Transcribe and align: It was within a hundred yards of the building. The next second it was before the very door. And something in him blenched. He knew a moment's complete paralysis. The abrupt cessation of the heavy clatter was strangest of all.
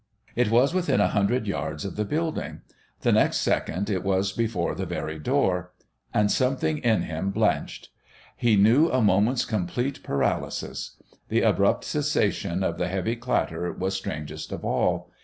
It 0.35 0.49
was 0.49 0.73
within 0.73 0.99
a 0.99 1.09
hundred 1.09 1.45
yards 1.45 1.85
of 1.85 1.95
the 1.95 2.05
building. 2.05 2.61
The 3.01 3.11
next 3.11 3.37
second 3.41 3.87
it 3.87 4.01
was 4.03 4.31
before 4.31 4.73
the 4.73 4.87
very 4.87 5.19
door. 5.19 5.73
And 6.11 6.31
something 6.31 6.79
in 6.79 7.03
him 7.03 7.29
blenched. 7.29 7.89
He 8.35 8.55
knew 8.55 8.89
a 8.89 8.99
moment's 9.03 9.45
complete 9.45 10.01
paralysis. 10.01 10.97
The 11.29 11.43
abrupt 11.43 11.83
cessation 11.83 12.63
of 12.63 12.79
the 12.79 12.87
heavy 12.87 13.15
clatter 13.15 13.71
was 13.71 13.93
strangest 13.95 14.51
of 14.51 14.65
all. 14.65 15.11